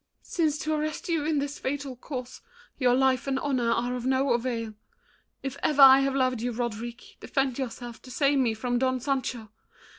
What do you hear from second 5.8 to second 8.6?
I have loved you, Roderick, Defend yourself to save me